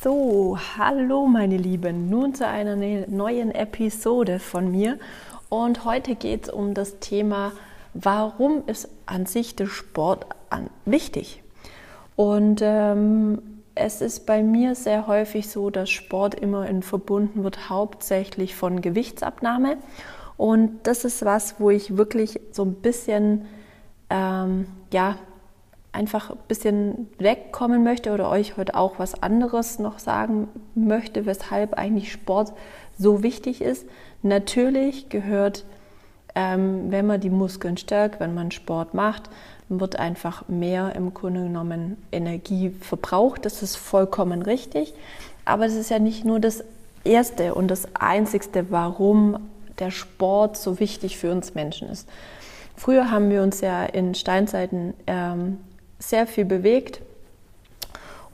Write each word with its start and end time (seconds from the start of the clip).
So, 0.00 0.56
hallo 0.78 1.26
meine 1.26 1.56
Lieben, 1.56 2.08
nun 2.08 2.32
zu 2.32 2.46
einer 2.46 2.76
ne-, 2.76 3.06
neuen 3.08 3.50
Episode 3.50 4.38
von 4.38 4.70
mir. 4.70 4.96
Und 5.48 5.84
heute 5.84 6.14
geht 6.14 6.44
es 6.44 6.50
um 6.50 6.72
das 6.72 7.00
Thema, 7.00 7.50
warum 7.94 8.62
ist 8.68 8.88
an 9.06 9.26
sich 9.26 9.56
der 9.56 9.66
Sport 9.66 10.26
an, 10.50 10.70
wichtig? 10.84 11.42
Und 12.14 12.60
ähm, 12.62 13.42
es 13.74 14.00
ist 14.00 14.24
bei 14.24 14.40
mir 14.40 14.76
sehr 14.76 15.08
häufig 15.08 15.48
so, 15.48 15.68
dass 15.68 15.90
Sport 15.90 16.36
immer 16.36 16.68
in 16.68 16.84
verbunden 16.84 17.42
wird, 17.42 17.68
hauptsächlich 17.68 18.54
von 18.54 18.80
Gewichtsabnahme. 18.80 19.78
Und 20.36 20.78
das 20.84 21.04
ist 21.04 21.24
was, 21.24 21.58
wo 21.58 21.70
ich 21.70 21.96
wirklich 21.96 22.38
so 22.52 22.64
ein 22.64 22.74
bisschen 22.74 23.46
ähm, 24.10 24.68
ja, 24.92 25.16
einfach 25.92 26.30
ein 26.30 26.38
bisschen 26.48 27.08
wegkommen 27.18 27.82
möchte 27.82 28.12
oder 28.12 28.30
euch 28.30 28.56
heute 28.56 28.74
auch 28.74 28.98
was 28.98 29.22
anderes 29.22 29.78
noch 29.78 29.98
sagen 29.98 30.48
möchte, 30.74 31.26
weshalb 31.26 31.74
eigentlich 31.74 32.12
Sport 32.12 32.52
so 32.98 33.22
wichtig 33.22 33.62
ist. 33.62 33.86
Natürlich 34.22 35.08
gehört, 35.08 35.64
ähm, 36.34 36.90
wenn 36.90 37.06
man 37.06 37.20
die 37.20 37.30
Muskeln 37.30 37.76
stärkt, 37.76 38.20
wenn 38.20 38.34
man 38.34 38.50
Sport 38.50 38.94
macht, 38.94 39.30
wird 39.68 39.98
einfach 39.98 40.48
mehr 40.48 40.94
im 40.94 41.12
Grunde 41.14 41.42
genommen 41.42 41.96
Energie 42.12 42.70
verbraucht. 42.70 43.44
Das 43.44 43.62
ist 43.62 43.76
vollkommen 43.76 44.42
richtig. 44.42 44.94
Aber 45.44 45.66
es 45.66 45.74
ist 45.74 45.90
ja 45.90 45.98
nicht 45.98 46.24
nur 46.24 46.40
das 46.40 46.64
Erste 47.04 47.54
und 47.54 47.68
das 47.68 47.94
Einzigste, 47.94 48.70
warum 48.70 49.38
der 49.78 49.90
Sport 49.90 50.56
so 50.56 50.80
wichtig 50.80 51.16
für 51.16 51.30
uns 51.30 51.54
Menschen 51.54 51.88
ist. 51.88 52.08
Früher 52.76 53.10
haben 53.10 53.30
wir 53.30 53.42
uns 53.42 53.60
ja 53.60 53.84
in 53.84 54.14
Steinzeiten 54.14 54.94
ähm, 55.06 55.58
sehr 55.98 56.26
viel 56.26 56.44
bewegt. 56.44 57.02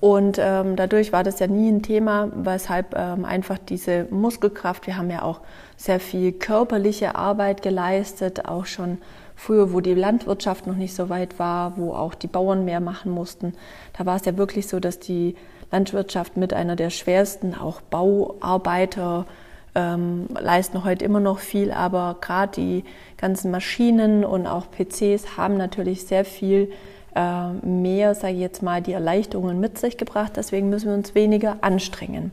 Und 0.00 0.38
ähm, 0.38 0.76
dadurch 0.76 1.12
war 1.12 1.24
das 1.24 1.38
ja 1.38 1.46
nie 1.46 1.70
ein 1.70 1.82
Thema, 1.82 2.30
weshalb 2.34 2.94
ähm, 2.94 3.24
einfach 3.24 3.56
diese 3.56 4.06
Muskelkraft, 4.10 4.86
wir 4.86 4.98
haben 4.98 5.10
ja 5.10 5.22
auch 5.22 5.40
sehr 5.78 5.98
viel 5.98 6.32
körperliche 6.32 7.14
Arbeit 7.14 7.62
geleistet, 7.62 8.44
auch 8.46 8.66
schon 8.66 8.98
früher, 9.34 9.72
wo 9.72 9.80
die 9.80 9.94
Landwirtschaft 9.94 10.66
noch 10.66 10.76
nicht 10.76 10.94
so 10.94 11.08
weit 11.08 11.38
war, 11.38 11.78
wo 11.78 11.94
auch 11.94 12.14
die 12.14 12.26
Bauern 12.26 12.66
mehr 12.66 12.80
machen 12.80 13.12
mussten. 13.12 13.54
Da 13.96 14.04
war 14.04 14.16
es 14.16 14.26
ja 14.26 14.36
wirklich 14.36 14.68
so, 14.68 14.78
dass 14.78 14.98
die 14.98 15.36
Landwirtschaft 15.70 16.36
mit 16.36 16.52
einer 16.52 16.76
der 16.76 16.90
schwersten, 16.90 17.54
auch 17.54 17.80
Bauarbeiter, 17.80 19.26
ähm, 19.74 20.26
leisten 20.38 20.84
heute 20.84 21.04
immer 21.04 21.20
noch 21.20 21.38
viel, 21.38 21.72
aber 21.72 22.18
gerade 22.20 22.52
die 22.52 22.84
ganzen 23.16 23.50
Maschinen 23.50 24.24
und 24.24 24.46
auch 24.46 24.66
PCs 24.70 25.36
haben 25.36 25.56
natürlich 25.56 26.06
sehr 26.06 26.24
viel 26.24 26.70
äh, 27.14 27.48
mehr, 27.66 28.14
sage 28.14 28.34
ich 28.34 28.40
jetzt 28.40 28.62
mal, 28.62 28.82
die 28.82 28.92
Erleichterungen 28.92 29.60
mit 29.60 29.78
sich 29.78 29.96
gebracht. 29.96 30.32
Deswegen 30.36 30.68
müssen 30.68 30.88
wir 30.88 30.94
uns 30.94 31.14
weniger 31.14 31.58
anstrengen. 31.60 32.32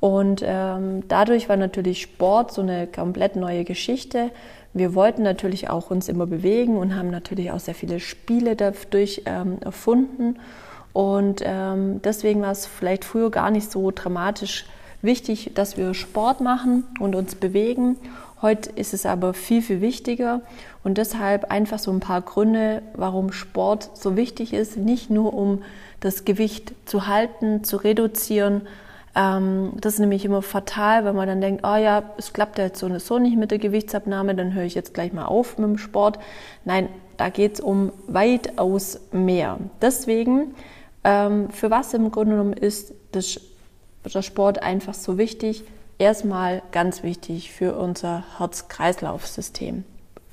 Und 0.00 0.42
ähm, 0.44 1.02
dadurch 1.08 1.48
war 1.48 1.56
natürlich 1.56 2.00
Sport 2.00 2.52
so 2.52 2.62
eine 2.62 2.86
komplett 2.86 3.36
neue 3.36 3.64
Geschichte. 3.64 4.30
Wir 4.72 4.94
wollten 4.94 5.22
natürlich 5.22 5.68
auch 5.68 5.90
uns 5.90 6.08
immer 6.08 6.26
bewegen 6.26 6.78
und 6.78 6.96
haben 6.96 7.10
natürlich 7.10 7.50
auch 7.50 7.60
sehr 7.60 7.74
viele 7.74 8.00
Spiele 8.00 8.56
dadurch 8.56 9.22
ähm, 9.26 9.58
erfunden. 9.60 10.38
Und 10.92 11.42
ähm, 11.44 12.00
deswegen 12.02 12.40
war 12.42 12.52
es 12.52 12.66
vielleicht 12.66 13.04
früher 13.04 13.30
gar 13.30 13.50
nicht 13.50 13.70
so 13.70 13.90
dramatisch 13.90 14.64
wichtig, 15.02 15.52
dass 15.54 15.76
wir 15.76 15.94
Sport 15.94 16.40
machen 16.40 16.84
und 16.98 17.14
uns 17.14 17.34
bewegen. 17.34 17.96
Heute 18.42 18.70
ist 18.70 18.94
es 18.94 19.04
aber 19.04 19.34
viel, 19.34 19.60
viel 19.60 19.80
wichtiger 19.80 20.40
und 20.82 20.96
deshalb 20.96 21.50
einfach 21.50 21.78
so 21.78 21.90
ein 21.90 22.00
paar 22.00 22.22
Gründe, 22.22 22.82
warum 22.94 23.32
Sport 23.32 23.90
so 23.94 24.16
wichtig 24.16 24.54
ist. 24.54 24.78
Nicht 24.78 25.10
nur 25.10 25.34
um 25.34 25.62
das 26.00 26.24
Gewicht 26.24 26.72
zu 26.86 27.06
halten, 27.06 27.64
zu 27.64 27.76
reduzieren. 27.76 28.62
Ähm, 29.14 29.72
das 29.80 29.94
ist 29.94 29.98
nämlich 29.98 30.24
immer 30.24 30.40
fatal, 30.40 31.04
wenn 31.04 31.16
man 31.16 31.28
dann 31.28 31.40
denkt, 31.40 31.66
oh 31.66 31.76
ja, 31.76 32.02
es 32.16 32.32
klappt 32.32 32.58
ja 32.58 32.64
jetzt 32.64 32.78
so, 32.78 32.98
so 32.98 33.18
nicht 33.18 33.36
mit 33.36 33.50
der 33.50 33.58
Gewichtsabnahme, 33.58 34.34
dann 34.34 34.54
höre 34.54 34.64
ich 34.64 34.74
jetzt 34.74 34.94
gleich 34.94 35.12
mal 35.12 35.26
auf 35.26 35.58
mit 35.58 35.68
dem 35.68 35.78
Sport. 35.78 36.18
Nein, 36.64 36.88
da 37.16 37.28
geht 37.28 37.54
es 37.54 37.60
um 37.60 37.92
weitaus 38.06 39.00
mehr. 39.12 39.58
Deswegen, 39.82 40.54
ähm, 41.04 41.50
für 41.50 41.70
was 41.70 41.92
im 41.92 42.10
Grunde 42.10 42.32
genommen 42.32 42.52
ist 42.54 42.94
das, 43.12 43.38
der 44.04 44.22
Sport 44.22 44.62
einfach 44.62 44.94
so 44.94 45.18
wichtig? 45.18 45.64
erstmal 46.00 46.62
ganz 46.72 47.02
wichtig 47.02 47.52
für 47.52 47.76
unser 47.76 48.24
Herz-Kreislauf-System. 48.38 49.84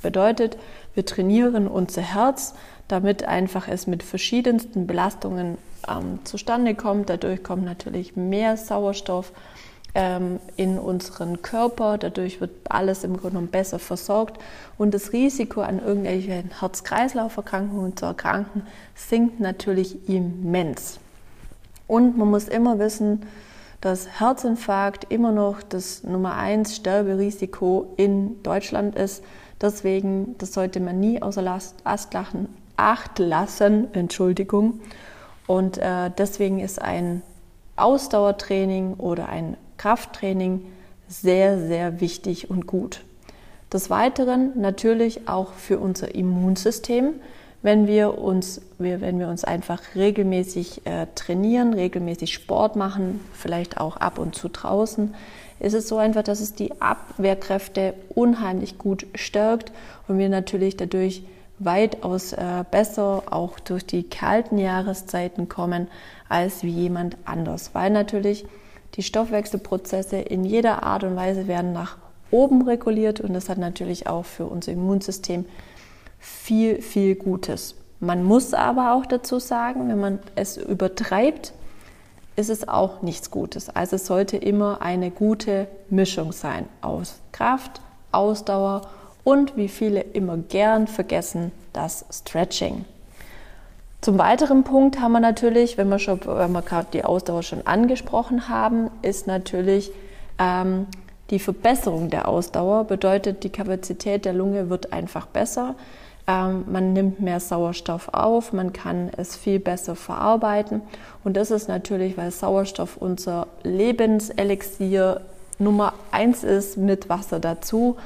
Bedeutet, 0.01 0.57
wir 0.95 1.05
trainieren 1.05 1.67
unser 1.67 2.01
Herz, 2.01 2.55
damit 2.87 3.25
einfach 3.25 3.67
es 3.67 3.85
mit 3.85 4.01
verschiedensten 4.01 4.87
Belastungen 4.87 5.57
ähm, 5.87 6.19
zustande 6.23 6.73
kommt. 6.73 7.09
Dadurch 7.09 7.43
kommt 7.43 7.65
natürlich 7.65 8.15
mehr 8.15 8.55
Sauerstoff 8.55 9.33
ähm, 9.93 10.39
in 10.55 10.79
unseren 10.79 11.41
Körper. 11.41 11.97
Dadurch 11.97 12.39
wird 12.39 12.51
alles 12.69 13.03
im 13.03 13.13
Grunde 13.13 13.31
genommen 13.31 13.47
besser 13.49 13.79
versorgt. 13.79 14.41
Und 14.77 14.93
das 14.93 15.11
Risiko 15.11 15.61
an 15.61 15.79
irgendwelchen 15.79 16.51
Herz-Kreislauf-Erkrankungen 16.59 17.97
zu 17.97 18.05
erkranken 18.05 18.61
sinkt 18.95 19.41
natürlich 19.41 20.07
immens. 20.07 20.99
Und 21.87 22.17
man 22.17 22.29
muss 22.29 22.47
immer 22.47 22.79
wissen, 22.79 23.23
dass 23.81 24.19
Herzinfarkt 24.19 25.11
immer 25.11 25.31
noch 25.31 25.61
das 25.61 26.03
Nummer 26.03 26.35
eins 26.35 26.75
Sterberisiko 26.75 27.93
in 27.97 28.41
Deutschland 28.43 28.95
ist. 28.95 29.23
Deswegen, 29.61 30.35
das 30.37 30.53
sollte 30.53 30.79
man 30.79 30.99
nie 30.99 31.21
außer 31.21 31.59
Ast 31.83 32.13
lachen, 32.13 32.49
Acht 32.75 33.17
lassen, 33.17 33.93
Entschuldigung. 33.93 34.81
Und 35.47 35.79
äh, 35.79 36.11
deswegen 36.15 36.59
ist 36.59 36.79
ein 36.81 37.23
Ausdauertraining 37.75 38.95
oder 38.95 39.29
ein 39.29 39.57
Krafttraining 39.77 40.65
sehr, 41.07 41.57
sehr 41.59 42.01
wichtig 42.01 42.49
und 42.49 42.67
gut. 42.67 43.03
Des 43.71 43.89
Weiteren 43.89 44.59
natürlich 44.59 45.27
auch 45.27 45.53
für 45.53 45.79
unser 45.79 46.13
Immunsystem 46.13 47.15
wenn 47.61 47.87
wir 47.87 48.17
uns, 48.17 48.61
wenn 48.77 49.19
wir 49.19 49.27
uns 49.27 49.43
einfach 49.43 49.81
regelmäßig 49.95 50.85
äh, 50.85 51.07
trainieren, 51.15 51.73
regelmäßig 51.73 52.33
Sport 52.33 52.75
machen, 52.75 53.19
vielleicht 53.33 53.79
auch 53.79 53.97
ab 53.97 54.19
und 54.19 54.35
zu 54.35 54.47
draußen, 54.47 55.13
ist 55.59 55.73
es 55.73 55.87
so 55.87 55.97
einfach, 55.97 56.23
dass 56.23 56.39
es 56.39 56.53
die 56.53 56.79
Abwehrkräfte 56.81 57.95
unheimlich 58.13 58.77
gut 58.77 59.07
stärkt 59.15 59.71
und 60.07 60.19
wir 60.19 60.29
natürlich 60.29 60.77
dadurch 60.77 61.23
weitaus 61.59 62.33
äh, 62.33 62.63
besser 62.69 63.23
auch 63.31 63.59
durch 63.59 63.85
die 63.85 64.03
kalten 64.03 64.59
Jahreszeiten 64.59 65.49
kommen 65.49 65.87
als 66.29 66.63
wie 66.63 66.69
jemand 66.69 67.17
anders, 67.25 67.71
weil 67.73 67.89
natürlich 67.89 68.45
die 68.95 69.03
Stoffwechselprozesse 69.03 70.17
in 70.17 70.45
jeder 70.45 70.83
Art 70.83 71.03
und 71.03 71.15
Weise 71.15 71.47
werden 71.47 71.73
nach 71.73 71.97
oben 72.29 72.61
reguliert 72.61 73.19
und 73.21 73.33
das 73.33 73.49
hat 73.49 73.57
natürlich 73.57 74.07
auch 74.07 74.25
für 74.25 74.45
unser 74.45 74.73
Immunsystem 74.73 75.45
viel, 76.19 76.81
viel 76.81 77.15
Gutes. 77.15 77.75
Man 77.99 78.23
muss 78.23 78.53
aber 78.53 78.93
auch 78.93 79.05
dazu 79.05 79.39
sagen, 79.39 79.89
wenn 79.89 79.99
man 79.99 80.19
es 80.35 80.57
übertreibt, 80.57 81.53
ist 82.35 82.49
es 82.49 82.67
auch 82.67 83.01
nichts 83.01 83.31
Gutes. 83.31 83.69
Also 83.69 83.95
es 83.95 84.05
sollte 84.05 84.37
immer 84.37 84.81
eine 84.81 85.09
gute 85.09 85.67
Mischung 85.89 86.31
sein 86.31 86.67
aus 86.81 87.15
Kraft, 87.31 87.81
Ausdauer 88.11 88.81
und, 89.23 89.57
wie 89.57 89.67
viele 89.67 90.01
immer 90.01 90.37
gern 90.37 90.87
vergessen, 90.87 91.51
das 91.73 92.05
Stretching. 92.11 92.85
Zum 94.01 94.19
weiteren 94.19 94.63
Punkt 94.63 95.01
haben 95.01 95.13
wir 95.13 95.19
natürlich, 95.19 95.77
wenn 95.77 95.89
wir, 95.89 95.99
schon, 95.99 96.21
wenn 96.25 96.51
wir 96.51 96.61
gerade 96.61 96.87
die 96.93 97.03
Ausdauer 97.03 97.41
schon 97.41 97.65
angesprochen 97.65 98.47
haben, 98.47 98.91
ist 99.01 99.25
natürlich 99.25 99.91
ähm, 100.37 100.85
die 101.31 101.39
Verbesserung 101.39 102.11
der 102.11 102.27
Ausdauer. 102.27 102.83
Bedeutet, 102.83 103.43
die 103.43 103.49
Kapazität 103.49 104.25
der 104.25 104.33
Lunge 104.33 104.69
wird 104.69 104.93
einfach 104.93 105.25
besser. 105.25 105.75
Ähm, 106.27 106.65
man 106.67 106.93
nimmt 106.93 107.21
mehr 107.21 107.39
Sauerstoff 107.39 108.09
auf, 108.11 108.51
man 108.51 108.73
kann 108.73 109.09
es 109.15 109.35
viel 109.37 109.59
besser 109.59 109.95
verarbeiten. 109.95 110.81
Und 111.23 111.37
das 111.37 111.51
ist 111.51 111.69
natürlich, 111.69 112.17
weil 112.17 112.31
Sauerstoff 112.31 112.97
unser 112.97 113.47
Lebenselixier 113.63 115.21
Nummer 115.59 115.93
eins 116.11 116.43
ist 116.43 116.77
mit 116.77 117.09
Wasser 117.09 117.39
dazu, 117.39 117.97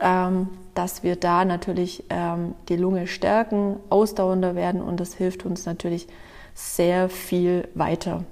ähm, 0.00 0.48
dass 0.74 1.02
wir 1.02 1.16
da 1.16 1.44
natürlich 1.44 2.04
ähm, 2.10 2.54
die 2.68 2.76
Lunge 2.76 3.06
stärken, 3.06 3.76
ausdauernder 3.90 4.54
werden 4.54 4.80
und 4.82 5.00
das 5.00 5.14
hilft 5.14 5.44
uns 5.44 5.66
natürlich 5.66 6.06
sehr 6.54 7.08
viel 7.08 7.68
weiter. 7.74 8.24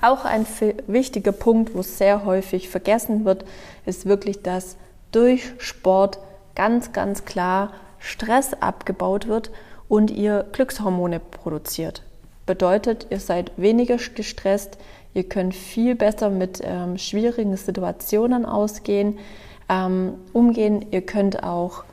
Auch 0.00 0.24
ein 0.24 0.46
wichtiger 0.86 1.32
Punkt, 1.32 1.74
wo 1.74 1.82
sehr 1.82 2.24
häufig 2.24 2.68
vergessen 2.68 3.24
wird, 3.24 3.44
ist 3.86 4.06
wirklich, 4.06 4.42
dass 4.42 4.76
durch 5.12 5.52
Sport 5.58 6.18
ganz, 6.54 6.92
ganz 6.92 7.24
klar 7.24 7.72
Stress 8.04 8.52
abgebaut 8.52 9.28
wird 9.28 9.50
und 9.88 10.10
ihr 10.10 10.44
Glückshormone 10.52 11.20
produziert. 11.20 12.02
Bedeutet, 12.44 13.06
ihr 13.08 13.18
seid 13.18 13.52
weniger 13.56 13.96
gestresst, 13.96 14.76
ihr 15.14 15.24
könnt 15.24 15.54
viel 15.54 15.94
besser 15.94 16.28
mit 16.28 16.60
ähm, 16.62 16.98
schwierigen 16.98 17.56
Situationen 17.56 18.44
ausgehen, 18.44 19.18
ähm, 19.70 20.14
umgehen. 20.34 20.84
Ihr 20.90 21.00
könnt 21.00 21.42
auch 21.42 21.84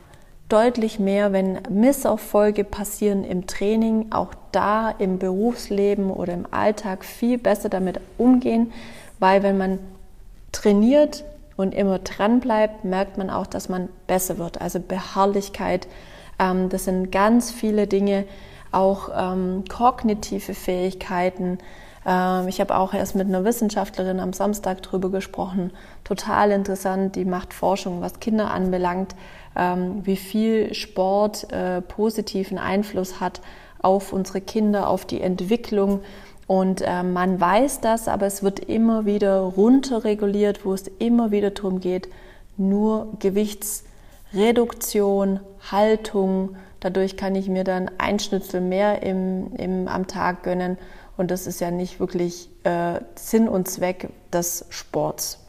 deutlich 0.50 1.00
mehr, 1.00 1.32
wenn 1.32 1.60
Misserfolge 1.70 2.66
passieren 2.66 3.24
im 3.24 3.48
Training, 3.48 4.08
auch 4.12 4.34
da 4.52 4.90
im 4.90 5.18
Berufsleben 5.18 6.12
oder 6.12 6.34
im 6.34 6.46
Alltag 6.52 7.06
viel 7.06 7.38
besser 7.38 7.70
damit 7.70 8.02
umgehen, 8.18 8.74
weil 9.20 9.44
wenn 9.44 9.58
man 9.58 9.80
trainiert 10.52 11.24
und 11.58 11.74
immer 11.74 12.00
dran 12.00 12.40
bleibt, 12.40 12.84
merkt 12.86 13.18
man 13.18 13.30
auch, 13.30 13.48
dass 13.48 13.70
man 13.70 13.90
besser 14.08 14.38
wird. 14.38 14.62
Also 14.62 14.80
Beharrlichkeit, 14.80 15.88
ähm, 16.40 16.70
das 16.70 16.86
sind 16.86 17.12
ganz 17.12 17.52
viele 17.52 17.88
Dinge, 17.88 18.26
auch 18.72 19.10
ähm, 19.16 19.64
kognitive 19.70 20.54
Fähigkeiten. 20.54 21.58
Ähm, 22.06 22.48
ich 22.48 22.62
habe 22.62 22.76
auch 22.78 22.94
erst 22.94 23.16
mit 23.16 23.28
einer 23.28 23.44
Wissenschaftlerin 23.44 24.20
am 24.20 24.34
Samstag 24.34 24.82
drüber 24.82 25.10
gesprochen. 25.10 25.72
Total 26.04 26.52
interessant, 26.52 27.16
die 27.16 27.26
macht 27.26 27.54
Forschung, 27.54 28.02
was 28.02 28.20
Kinder 28.20 28.52
anbelangt 28.52 29.16
ähm, 29.56 30.06
wie 30.06 30.16
viel 30.16 30.74
Sport 30.74 31.52
äh, 31.52 31.82
positiven 31.82 32.58
Einfluss 32.58 33.20
hat 33.20 33.42
auf 33.82 34.14
unsere 34.14 34.42
Kinder, 34.42 34.88
auf 34.90 35.06
die 35.06 35.22
Entwicklung. 35.22 36.02
Und 36.52 36.82
äh, 36.82 37.02
man 37.02 37.40
weiß 37.40 37.80
das, 37.80 38.10
aber 38.10 38.26
es 38.26 38.44
wird 38.44 38.60
immer 38.60 39.06
wieder 39.06 39.40
runterreguliert, 39.40 40.66
wo 40.66 40.74
es 40.74 40.84
immer 41.00 41.32
wieder 41.32 41.52
darum 41.52 41.80
geht, 41.80 42.10
nur 42.58 43.08
Gewichtsreduktion, 43.20 45.40
Haltung. 45.72 46.58
Dadurch 46.82 47.16
kann 47.16 47.36
ich 47.36 47.48
mir 47.48 47.64
dann 47.64 47.90
ein 48.00 48.20
Schnitzel 48.20 48.60
mehr 48.60 49.02
im, 49.02 49.56
im, 49.56 49.88
am 49.88 50.08
Tag 50.08 50.44
gönnen. 50.44 50.78
Und 51.16 51.32
das 51.32 51.48
ist 51.48 51.62
ja 51.62 51.72
nicht 51.72 52.02
wirklich 52.02 52.50
äh, 52.66 53.00
Sinn 53.16 53.48
und 53.48 53.70
Zweck 53.70 54.10
des 54.34 54.66
Sports. 54.68 55.40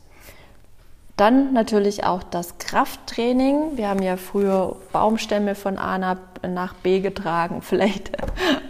Dann 1.16 1.52
natürlich 1.52 2.04
auch 2.04 2.22
das 2.22 2.58
Krafttraining. 2.58 3.76
Wir 3.76 3.88
haben 3.88 4.02
ja 4.02 4.16
früher 4.16 4.76
Baumstämme 4.92 5.56
von 5.56 5.78
A 5.78 5.98
nach 5.98 6.74
B 6.74 7.00
getragen, 7.00 7.60
vielleicht 7.60 8.12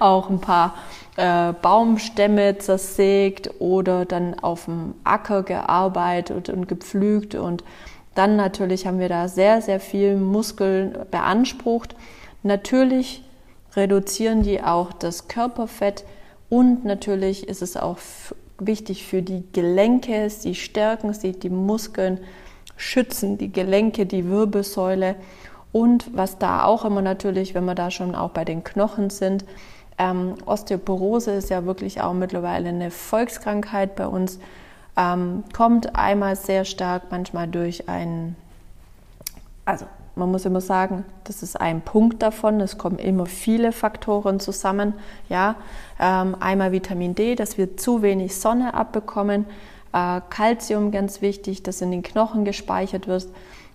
auch 0.01 0.31
ein 0.31 0.41
paar 0.41 0.77
äh, 1.17 1.53
Baumstämme 1.53 2.59
zersägt 2.59 3.51
oder 3.59 4.05
dann 4.05 4.39
auf 4.39 4.65
dem 4.65 4.95
Acker 5.05 5.43
gearbeitet 5.43 6.49
und 6.49 6.69
gepflügt. 6.69 7.35
Und 7.35 7.65
dann 8.15 8.37
natürlich 8.37 8.87
haben 8.87 8.99
wir 8.99 9.09
da 9.09 9.29
sehr, 9.29 9.63
sehr 9.63 9.81
viel 9.81 10.17
Muskeln 10.17 10.97
beansprucht. 11.11 11.95
Natürlich 12.43 13.23
reduzieren 13.75 14.43
die 14.43 14.63
auch 14.63 14.93
das 14.93 15.29
Körperfett 15.29 16.05
und 16.49 16.85
natürlich 16.85 17.49
ist 17.49 17.63
es 17.63 17.77
auch 17.77 17.99
wichtig 18.59 19.07
für 19.07 19.23
die 19.23 19.45
Gelenke, 19.53 20.29
sie 20.29 20.55
stärken 20.55 21.15
sie, 21.15 21.33
die 21.33 21.51
Muskeln 21.51 22.21
schützen, 22.77 23.39
die 23.39 23.51
Gelenke, 23.53 24.07
die 24.07 24.29
Wirbelsäule. 24.29 25.17
Und 25.73 26.15
was 26.15 26.39
da 26.39 26.65
auch 26.65 26.85
immer 26.85 27.01
natürlich, 27.01 27.55
wenn 27.55 27.65
wir 27.65 27.75
da 27.75 27.91
schon 27.91 28.15
auch 28.15 28.31
bei 28.31 28.45
den 28.45 28.63
Knochen 28.65 29.09
sind, 29.09 29.45
ähm, 29.99 30.35
Osteoporose 30.47 31.33
ist 31.33 31.51
ja 31.51 31.65
wirklich 31.65 32.01
auch 32.01 32.13
mittlerweile 32.13 32.69
eine 32.69 32.91
Volkskrankheit 32.91 33.97
bei 33.97 34.07
uns. 34.07 34.39
Ähm, 34.97 35.45
kommt 35.53 35.97
einmal 35.97 36.37
sehr 36.37 36.65
stark, 36.65 37.05
manchmal 37.11 37.49
durch 37.49 37.89
einen, 37.89 38.37
also 39.65 39.87
man 40.15 40.31
muss 40.31 40.45
immer 40.45 40.61
sagen, 40.61 41.05
das 41.25 41.43
ist 41.43 41.59
ein 41.59 41.81
Punkt 41.81 42.23
davon. 42.23 42.61
Es 42.61 42.77
kommen 42.77 42.99
immer 42.99 43.27
viele 43.27 43.73
Faktoren 43.73 44.41
zusammen. 44.41 44.95
Ja, 45.31 45.57
ähm, 45.99 46.37
einmal 46.39 46.73
Vitamin 46.73 47.15
D, 47.15 47.35
dass 47.35 47.57
wir 47.57 47.77
zu 47.79 48.03
wenig 48.03 48.37
Sonne 48.37 48.75
abbekommen. 48.75 49.47
Calcium 50.31 50.89
äh, 50.89 50.91
ganz 50.91 51.21
wichtig, 51.21 51.63
dass 51.63 51.81
in 51.83 51.91
den 51.91 52.03
Knochen 52.03 52.45
gespeichert 52.45 53.07
wird. 53.07 53.27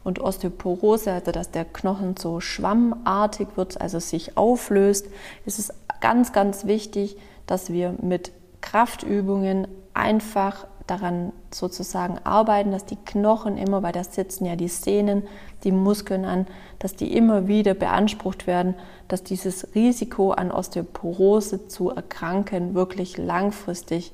Und 0.08 0.22
Osteoporose, 0.22 1.12
also 1.12 1.34
dass 1.34 1.52
der 1.52 1.66
Knochen 1.66 2.16
so 2.16 2.40
schwammartig 2.40 3.50
wird, 3.56 3.82
also 3.82 4.00
sich 4.00 4.38
auflöst, 4.38 5.08
ist 5.46 5.60
es 5.60 5.74
ganz, 6.00 6.32
ganz 6.32 6.66
wichtig, 6.66 7.18
dass 7.46 7.74
wir 7.74 7.94
mit 8.02 8.32
Kraftübungen 8.62 9.68
einfach 9.94 10.66
daran 10.88 11.34
sozusagen 11.52 12.20
arbeiten, 12.24 12.72
dass 12.72 12.86
die 12.86 12.96
Knochen 12.96 13.58
immer, 13.58 13.84
weil 13.84 13.92
da 13.92 14.02
sitzen 14.02 14.46
ja 14.46 14.56
die 14.56 14.70
Sehnen, 14.70 15.24
die 15.66 15.74
Muskeln 15.74 16.24
an, 16.24 16.48
dass 16.80 16.96
die 16.96 17.14
immer 17.14 17.50
wieder 17.50 17.74
beansprucht 17.74 18.48
werden, 18.48 18.76
dass 19.10 19.24
dieses 19.24 19.76
Risiko 19.76 20.32
an 20.32 20.52
Osteoporose 20.52 21.68
zu 21.68 21.90
erkranken 21.90 22.76
wirklich 22.76 23.18
langfristig 23.18 24.14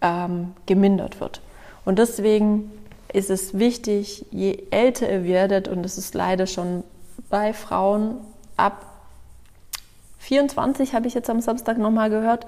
ähm, 0.00 0.54
gemindert 0.64 1.20
wird. 1.20 1.42
Und 1.84 1.98
deswegen 1.98 2.70
ist 3.12 3.30
es 3.30 3.58
wichtig, 3.58 4.26
je 4.30 4.64
älter 4.70 5.10
ihr 5.10 5.24
werdet, 5.24 5.68
und 5.68 5.82
das 5.82 5.98
ist 5.98 6.14
leider 6.14 6.46
schon 6.46 6.84
bei 7.30 7.52
Frauen 7.52 8.16
ab 8.56 8.84
24, 10.18 10.94
habe 10.94 11.06
ich 11.06 11.14
jetzt 11.14 11.30
am 11.30 11.40
Samstag 11.40 11.78
nochmal 11.78 12.10
gehört, 12.10 12.46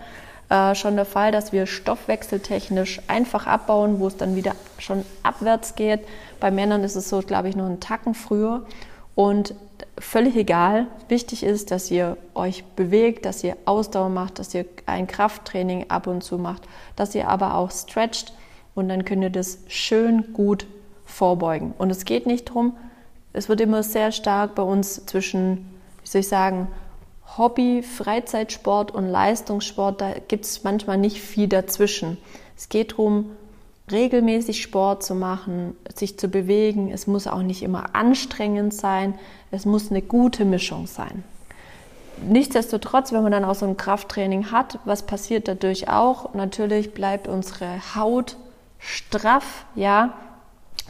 äh, 0.51 0.75
schon 0.75 0.97
der 0.97 1.05
Fall, 1.05 1.33
dass 1.33 1.53
wir 1.53 1.67
stoffwechseltechnisch 1.67 3.01
einfach 3.07 3.47
abbauen, 3.47 4.01
wo 4.01 4.09
es 4.09 4.17
dann 4.17 4.37
wieder 4.37 4.55
schon 4.79 5.05
abwärts 5.23 5.77
geht. 5.77 6.01
Bei 6.41 6.51
Männern 6.51 6.83
ist 6.83 6.97
es 6.97 7.09
so, 7.09 7.21
glaube 7.21 7.49
ich, 7.49 7.57
nur 7.57 7.67
einen 7.67 7.81
Tacken 7.81 8.15
früher. 8.15 8.67
Und 9.15 9.55
völlig 9.99 10.37
egal. 10.37 10.87
Wichtig 11.09 11.43
ist, 11.43 11.71
dass 11.71 11.91
ihr 11.91 12.17
euch 12.35 12.65
bewegt, 12.75 13.27
dass 13.27 13.45
ihr 13.45 13.57
Ausdauer 13.65 14.09
macht, 14.09 14.39
dass 14.39 14.55
ihr 14.55 14.65
ein 14.87 15.07
Krafttraining 15.07 15.87
ab 15.89 16.07
und 16.07 16.23
zu 16.23 16.39
macht, 16.39 16.62
dass 16.97 17.15
ihr 17.15 17.29
aber 17.29 17.55
auch 17.55 17.71
stretcht 17.71 18.33
und 18.75 18.88
dann 18.88 19.05
könnt 19.05 19.22
ihr 19.22 19.31
das 19.31 19.58
schön 19.69 20.32
gut 20.32 20.67
vorbeugen. 21.05 21.75
Und 21.78 21.90
es 21.90 22.05
geht 22.05 22.26
nicht 22.26 22.49
darum, 22.49 22.76
es 23.32 23.49
wird 23.49 23.61
immer 23.61 23.82
sehr 23.82 24.12
stark 24.12 24.55
bei 24.55 24.62
uns 24.62 25.06
zwischen, 25.06 25.58
wie 26.02 26.08
soll 26.08 26.20
ich 26.20 26.28
sagen, 26.28 26.69
Hobby, 27.38 27.82
Freizeitsport 27.82 28.90
und 28.90 29.08
Leistungssport, 29.08 30.00
da 30.00 30.14
gibt 30.26 30.44
es 30.44 30.64
manchmal 30.64 30.99
nicht 30.99 31.20
viel 31.20 31.46
dazwischen. 31.46 32.19
Es 32.56 32.69
geht 32.69 32.93
darum, 32.93 33.31
regelmäßig 33.90 34.62
Sport 34.62 35.05
zu 35.05 35.14
machen, 35.14 35.76
sich 35.94 36.19
zu 36.19 36.28
bewegen. 36.28 36.90
Es 36.93 37.06
muss 37.06 37.26
auch 37.26 37.43
nicht 37.43 37.62
immer 37.62 37.94
anstrengend 37.94 38.75
sein. 38.75 39.14
Es 39.50 39.64
muss 39.64 39.90
eine 39.90 40.02
gute 40.02 40.44
Mischung 40.44 40.87
sein. 40.87 41.25
Nichtsdestotrotz, 42.28 43.12
wenn 43.12 43.23
man 43.23 43.32
dann 43.32 43.44
auch 43.44 43.55
so 43.55 43.66
ein 43.66 43.76
Krafttraining 43.76 44.50
hat, 44.50 44.78
was 44.84 45.06
passiert 45.06 45.49
dadurch 45.49 45.88
auch? 45.88 46.34
Natürlich 46.34 46.93
bleibt 46.93 47.28
unsere 47.28 47.94
Haut 47.94 48.37
straff, 48.81 49.67
ja. 49.75 50.15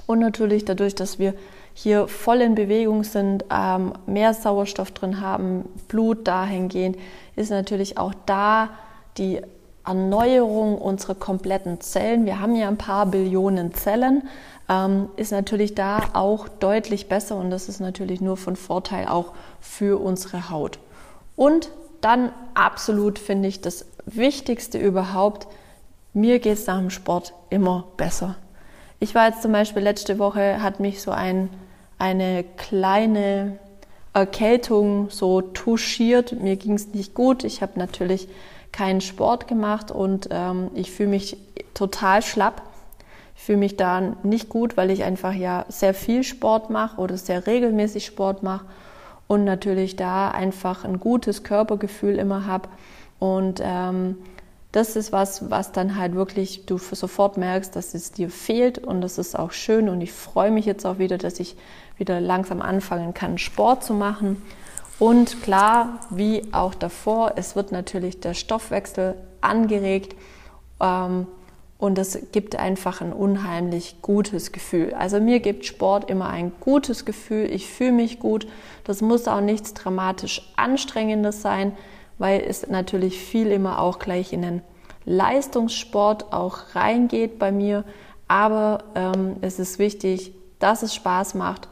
Und 0.07 0.21
natürlich 0.21 0.65
dadurch, 0.65 0.95
dass 0.95 1.19
wir 1.19 1.35
hier 1.75 2.09
voll 2.09 2.41
in 2.41 2.55
Bewegung 2.55 3.05
sind, 3.05 3.45
ähm, 3.51 3.93
mehr 4.07 4.35
Sauerstoff 4.35 4.91
drin 4.91 5.21
haben, 5.21 5.69
Blut 5.89 6.27
dahin 6.27 6.69
gehen, 6.69 6.97
ist 7.37 7.51
natürlich 7.51 7.99
auch 7.99 8.15
da 8.27 8.71
die 9.19 9.41
Erneuerung 9.87 10.79
unserer 10.79 11.15
kompletten 11.15 11.81
Zellen. 11.81 12.27
Wir 12.27 12.41
haben 12.41 12.55
ja 12.55 12.69
ein 12.69 12.77
paar 12.77 13.07
Billionen 13.07 13.73
Zellen, 13.75 14.29
ähm, 14.69 15.09
ist 15.17 15.33
natürlich 15.33 15.75
da 15.75 16.11
auch 16.13 16.49
deutlich 16.49 17.09
besser 17.09 17.37
und 17.37 17.51
das 17.51 17.69
ist 17.69 17.81
natürlich 17.81 18.21
nur 18.21 18.37
von 18.37 18.57
Vorteil 18.57 19.09
auch 19.09 19.33
für 19.61 20.01
unsere 20.01 20.51
Haut. 20.51 20.79
Und 21.35 21.71
dann 22.01 22.31
absolut 22.55 23.19
finde 23.19 23.49
ich 23.49 23.61
das 23.61 23.87
Wichtigste 24.05 24.79
überhaupt, 24.79 25.47
mir 26.13 26.39
geht 26.39 26.55
es 26.55 26.67
nach 26.67 26.79
dem 26.79 26.91
Sport 26.91 27.35
immer 27.51 27.85
besser. 27.97 28.37
Ich 28.99 29.15
war 29.15 29.29
jetzt 29.29 29.43
zum 29.43 29.53
Beispiel 29.53 29.83
letzte 29.83 30.19
Woche, 30.19 30.63
hat 30.63 30.81
mich 30.81 31.01
so 31.01 31.11
ein, 31.11 31.49
eine 31.99 32.45
kleine 32.57 33.59
Erkältung 34.13 35.09
so 35.11 35.41
touchiert. 35.41 36.41
Mir 36.41 36.57
ging 36.57 36.75
es 36.75 36.89
nicht 36.89 37.15
gut. 37.15 37.45
Ich 37.45 37.63
habe 37.63 37.79
natürlich 37.79 38.29
keinen 38.73 39.01
Sport 39.01 39.49
gemacht 39.49 39.91
und 39.91 40.29
ähm, 40.31 40.71
ich 40.75 40.91
fühle 40.91 41.11
mich 41.11 41.37
total 41.75 42.23
schlapp. 42.23 42.63
Ich 43.37 43.43
fühle 43.43 43.59
mich 43.59 43.77
da 43.77 44.01
nicht 44.23 44.49
gut, 44.49 44.77
weil 44.77 44.91
ich 44.91 45.05
einfach 45.05 45.33
ja 45.33 45.65
sehr 45.69 45.95
viel 45.95 46.25
Sport 46.25 46.71
mache 46.71 47.01
oder 47.01 47.17
sehr 47.17 47.47
regelmäßig 47.47 48.05
Sport 48.05 48.43
mache 48.43 48.67
und 49.29 49.45
natürlich 49.45 49.97
da 49.97 50.31
einfach 50.31 50.85
ein 50.85 51.01
gutes 51.01 51.43
Körpergefühl 51.43 52.17
immer 52.17 52.47
habe. 52.47 52.69
Und 53.19 53.61
ähm, 53.65 54.17
das 54.73 54.95
ist 54.95 55.11
was, 55.11 55.51
was 55.51 55.73
dann 55.73 55.97
halt 55.97 56.15
wirklich 56.15 56.65
du 56.67 56.79
sofort 56.79 57.37
merkst, 57.37 57.75
dass 57.75 57.95
es 57.95 58.13
dir 58.13 58.31
fehlt 58.31 58.79
und 58.79 59.01
das 59.01 59.19
ist 59.19 59.37
auch 59.37 59.51
schön 59.51 59.89
und 59.89 60.01
ich 60.01 60.13
freue 60.13 60.51
mich 60.51 60.65
jetzt 60.65 60.87
auch 60.87 60.99
wieder, 60.99 61.19
dass 61.19 61.41
ich 61.41 61.57
wieder 61.97 62.21
langsam 62.21 62.63
anfangen 62.63 63.13
kann, 63.13 63.39
Sport 63.39 63.83
zu 63.85 63.95
machen. 63.95 64.41
Und 65.01 65.43
klar, 65.43 66.01
wie 66.11 66.45
auch 66.53 66.75
davor, 66.75 67.33
es 67.37 67.57
wird 67.57 67.73
natürlich 67.73 68.21
der 68.21 68.35
Stoffwechsel 68.35 69.15
angeregt 69.41 70.15
ähm, 70.81 71.27
und 71.79 71.99
das 71.99 72.19
gibt 72.31 72.57
einfach 72.57 73.01
ein 73.01 73.13
unheimlich 73.13 74.03
gutes 74.03 74.53
Gefühl. 74.53 74.95
Also 74.95 75.19
mir 75.19 75.41
gibt 75.41 75.65
Sport 75.65 76.11
immer 76.11 76.29
ein 76.29 76.53
gutes 76.61 77.07
Gefühl, 77.07 77.51
ich 77.51 77.67
fühle 77.67 77.93
mich 77.93 78.21
gut. 78.21 78.47
Das 78.85 79.01
muss 79.01 79.27
auch 79.27 79.41
nichts 79.41 79.75
dramatisch 79.75 80.53
Anstrengendes 80.57 81.43
sein, 81.43 81.73
weil 82.21 82.43
es 82.47 82.69
natürlich 82.69 83.19
viel 83.19 83.51
immer 83.51 83.81
auch 83.81 83.99
gleich 83.99 84.33
in 84.35 84.43
den 84.43 84.63
Leistungssport 85.07 86.35
auch 86.35 86.75
reingeht 86.75 87.39
bei 87.39 87.51
mir. 87.51 87.83
Aber 88.29 88.85
ähm, 88.95 89.37
es 89.41 89.59
ist 89.59 89.79
wichtig, 89.79 90.35
dass 90.59 90.83
es 90.83 90.95
Spaß 90.95 91.35
macht 91.35 91.69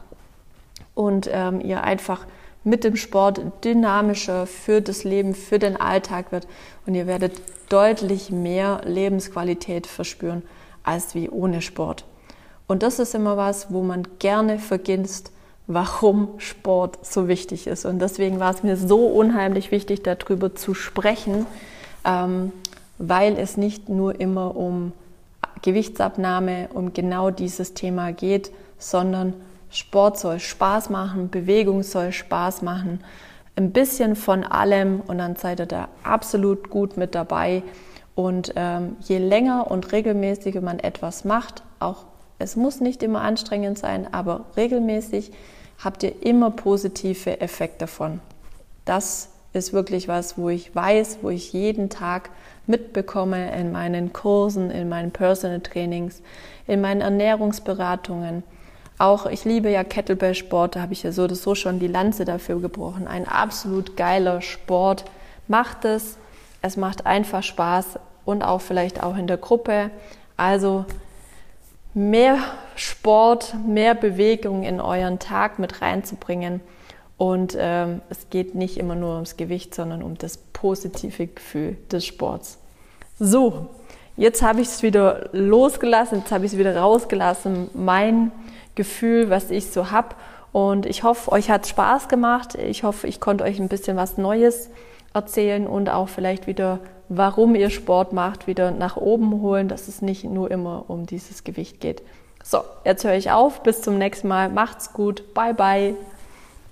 und 0.95 1.29
ähm, 1.31 1.61
ihr 1.61 1.83
einfach 1.83 2.25
mit 2.63 2.83
dem 2.83 2.95
Sport 2.95 3.41
dynamischer 3.63 4.47
für 4.47 4.81
das 4.81 5.03
Leben, 5.03 5.35
für 5.35 5.59
den 5.59 5.79
Alltag 5.79 6.31
wird 6.31 6.47
und 6.87 6.95
ihr 6.95 7.05
werdet 7.05 7.41
deutlich 7.69 8.31
mehr 8.31 8.81
Lebensqualität 8.85 9.85
verspüren 9.85 10.41
als 10.83 11.13
wie 11.13 11.29
ohne 11.29 11.61
Sport. 11.61 12.05
Und 12.67 12.81
das 12.81 12.97
ist 12.97 13.13
immer 13.13 13.37
was, 13.37 13.71
wo 13.71 13.83
man 13.83 14.07
gerne 14.17 14.57
vergisst, 14.57 15.31
warum 15.69 16.29
Sport 16.39 17.05
so 17.05 17.27
wichtig 17.27 17.67
ist. 17.67 17.85
Und 17.85 17.99
deswegen 17.99 18.39
war 18.39 18.51
es 18.51 18.63
mir 18.63 18.75
so 18.75 19.05
unheimlich 19.05 19.71
wichtig, 19.71 20.01
darüber 20.01 20.55
zu 20.55 20.73
sprechen, 20.73 21.45
ähm, 22.03 22.51
weil 22.97 23.37
es 23.37 23.55
nicht 23.55 23.87
nur 23.87 24.19
immer 24.19 24.57
um 24.57 24.93
Gewichtsabnahme, 25.61 26.69
um 26.73 26.91
genau 26.93 27.29
dieses 27.29 27.75
Thema 27.75 28.11
geht, 28.11 28.51
sondern 28.79 29.35
Sport 29.69 30.17
soll 30.17 30.39
Spaß 30.39 30.89
machen, 30.89 31.29
Bewegung 31.29 31.83
soll 31.83 32.13
Spaß 32.13 32.63
machen, 32.63 33.01
ein 33.55 33.71
bisschen 33.71 34.15
von 34.15 34.43
allem 34.43 35.01
und 35.01 35.19
dann 35.19 35.35
seid 35.35 35.59
ihr 35.59 35.67
da 35.67 35.89
absolut 36.01 36.71
gut 36.71 36.97
mit 36.97 37.13
dabei. 37.13 37.61
Und 38.15 38.53
ähm, 38.55 38.95
je 39.01 39.19
länger 39.19 39.69
und 39.69 39.91
regelmäßiger 39.91 40.61
man 40.61 40.79
etwas 40.79 41.25
macht, 41.25 41.61
auch 41.79 42.05
es 42.39 42.55
muss 42.55 42.79
nicht 42.79 43.03
immer 43.03 43.21
anstrengend 43.21 43.77
sein, 43.77 44.11
aber 44.11 44.45
regelmäßig 44.57 45.31
habt 45.83 46.03
ihr 46.03 46.23
immer 46.23 46.51
positive 46.51 47.41
Effekte 47.41 47.79
davon. 47.79 48.19
Das 48.85 49.29
ist 49.53 49.73
wirklich 49.73 50.07
was, 50.07 50.37
wo 50.37 50.49
ich 50.49 50.75
weiß, 50.75 51.19
wo 51.21 51.29
ich 51.29 51.53
jeden 51.53 51.89
Tag 51.89 52.29
mitbekomme 52.67 53.51
in 53.57 53.71
meinen 53.71 54.13
Kursen, 54.13 54.69
in 54.69 54.89
meinen 54.89 55.11
Personal 55.11 55.61
Trainings, 55.61 56.21
in 56.67 56.81
meinen 56.81 57.01
Ernährungsberatungen. 57.01 58.43
Auch 58.99 59.25
ich 59.25 59.45
liebe 59.45 59.69
ja 59.69 59.83
Kettlebell-Sport, 59.83 60.75
da 60.75 60.81
habe 60.81 60.93
ich 60.93 61.03
ja 61.03 61.11
so 61.11 61.23
oder 61.23 61.35
so 61.35 61.55
schon 61.55 61.79
die 61.79 61.87
Lanze 61.87 62.25
dafür 62.25 62.59
gebrochen. 62.59 63.07
Ein 63.07 63.27
absolut 63.27 63.95
geiler 63.95 64.41
Sport. 64.41 65.05
Macht 65.47 65.85
es, 65.85 66.17
es 66.61 66.77
macht 66.77 67.05
einfach 67.05 67.41
Spaß 67.41 67.97
und 68.25 68.43
auch 68.43 68.61
vielleicht 68.61 69.01
auch 69.01 69.17
in 69.17 69.25
der 69.25 69.37
Gruppe. 69.37 69.89
Also 70.37 70.85
mehr 71.93 72.37
Sport, 72.75 73.55
mehr 73.65 73.95
Bewegung 73.95 74.63
in 74.63 74.79
euren 74.79 75.19
Tag 75.19 75.59
mit 75.59 75.81
reinzubringen. 75.81 76.61
Und 77.17 77.57
ähm, 77.59 78.01
es 78.09 78.29
geht 78.29 78.55
nicht 78.55 78.77
immer 78.77 78.95
nur 78.95 79.15
ums 79.15 79.35
Gewicht, 79.35 79.75
sondern 79.75 80.01
um 80.03 80.17
das 80.17 80.37
positive 80.37 81.27
Gefühl 81.27 81.77
des 81.91 82.05
Sports. 82.05 82.59
So, 83.19 83.67
jetzt 84.15 84.41
habe 84.41 84.61
ich 84.61 84.67
es 84.67 84.83
wieder 84.83 85.29
losgelassen, 85.33 86.19
jetzt 86.19 86.31
habe 86.31 86.45
ich 86.45 86.53
es 86.53 86.57
wieder 86.57 86.77
rausgelassen, 86.77 87.69
mein 87.73 88.31
Gefühl, 88.75 89.29
was 89.29 89.51
ich 89.51 89.69
so 89.69 89.91
habe. 89.91 90.15
Und 90.53 90.85
ich 90.85 91.03
hoffe, 91.03 91.31
euch 91.31 91.49
hat 91.49 91.67
Spaß 91.67 92.07
gemacht. 92.07 92.55
Ich 92.55 92.83
hoffe, 92.83 93.07
ich 93.07 93.19
konnte 93.19 93.43
euch 93.43 93.59
ein 93.59 93.67
bisschen 93.67 93.97
was 93.97 94.17
Neues 94.17 94.69
erzählen 95.13 95.67
und 95.67 95.89
auch 95.89 96.07
vielleicht 96.07 96.47
wieder, 96.47 96.79
warum 97.09 97.55
ihr 97.55 97.69
Sport 97.69 98.13
macht, 98.13 98.47
wieder 98.47 98.71
nach 98.71 98.95
oben 98.95 99.41
holen, 99.41 99.67
dass 99.67 99.87
es 99.87 100.01
nicht 100.01 100.23
nur 100.23 100.49
immer 100.49 100.85
um 100.87 101.05
dieses 101.05 101.43
Gewicht 101.43 101.81
geht. 101.81 102.01
So, 102.43 102.59
jetzt 102.85 103.03
höre 103.03 103.15
ich 103.15 103.31
auf. 103.31 103.63
Bis 103.63 103.81
zum 103.81 103.97
nächsten 103.97 104.27
Mal. 104.27 104.49
Macht's 104.49 104.93
gut. 104.93 105.33
Bye, 105.33 105.53
bye. 105.53 105.95